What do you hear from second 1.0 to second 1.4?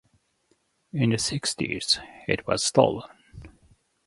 the